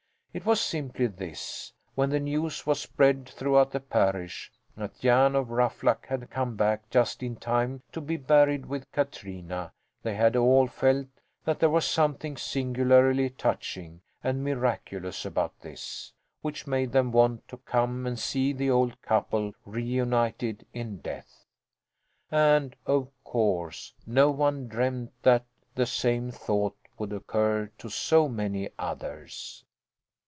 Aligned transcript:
It 0.33 0.45
was 0.45 0.61
simply 0.61 1.07
this: 1.07 1.73
when 1.93 2.09
the 2.09 2.19
news 2.21 2.65
was 2.65 2.79
spread 2.79 3.27
throughout 3.27 3.71
the 3.71 3.81
parish 3.81 4.49
that 4.77 4.97
Jan 4.97 5.35
of 5.35 5.49
Ruffluck 5.49 6.05
had 6.07 6.29
come 6.29 6.55
back 6.55 6.89
just 6.89 7.21
in 7.21 7.35
time 7.35 7.83
to 7.91 7.99
be 7.99 8.15
buried 8.15 8.65
with 8.65 8.89
Katrina 8.93 9.73
they 10.03 10.15
had 10.15 10.37
all 10.37 10.67
felt 10.67 11.07
that 11.43 11.59
there 11.59 11.69
was 11.69 11.83
something 11.85 12.37
singularly 12.37 13.29
touching 13.29 13.99
and 14.23 14.41
miraculous 14.41 15.25
about 15.25 15.59
this, 15.59 16.13
which 16.41 16.65
made 16.65 16.93
them 16.93 17.11
want 17.11 17.45
to 17.49 17.57
come 17.57 18.07
and 18.07 18.17
see 18.17 18.53
the 18.53 18.69
old 18.71 19.01
couple 19.01 19.51
reunited 19.65 20.65
in 20.73 20.99
death. 21.01 21.43
And 22.31 22.73
of 22.85 23.09
course 23.25 23.93
no 24.07 24.31
one 24.31 24.69
dreamed 24.69 25.11
that 25.23 25.43
the 25.75 25.85
same 25.85 26.31
thought 26.31 26.77
would 26.97 27.11
occur 27.11 27.69
to 27.79 27.89
so 27.89 28.29
many 28.29 28.69
others. 28.79 29.65